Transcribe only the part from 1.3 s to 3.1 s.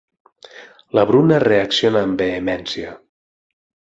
reacciona amb vehemència.